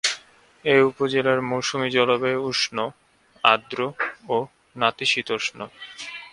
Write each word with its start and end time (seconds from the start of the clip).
এ 0.65 0.75
উপজেলার 0.81 1.39
মৌসুমী 1.41 1.89
জলবায়ু 1.89 2.39
উষ্ণ, 2.51 2.77
আর্দ্র 3.43 3.79
ও 4.29 4.35
নাতিশীতোষ্ণ। 4.75 5.59